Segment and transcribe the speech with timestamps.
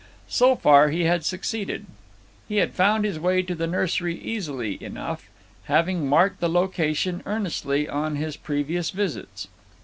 [0.29, 1.85] So far he had succeeded.
[2.49, 5.29] He had found his way to the nursery easily enough,
[5.65, 9.47] having marked the location earnestly on his previous visits.